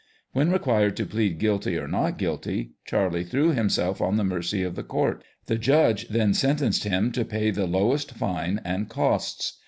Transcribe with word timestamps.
When 0.33 0.49
required 0.49 0.97
to 0.97 1.05
plead 1.05 1.37
guilty 1.37 1.77
or 1.77 1.87
not 1.87 2.17
guilty, 2.17 2.71
Charley 2.85 3.23
threw 3.23 3.51
himself 3.51 4.01
on 4.01 4.17
the 4.17 4.23
mercy 4.23 4.63
of 4.63 4.73
the 4.73 4.81
court. 4.81 5.23
The 5.45 5.59
judge 5.59 6.07
then 6.07 6.33
sentenced 6.33 6.85
him 6.85 7.11
to 7.11 7.23
pay 7.23 7.51
the 7.51 7.67
lowest 7.67 8.13
fine 8.13 8.61
and 8.65 8.89
costs. 8.89 9.59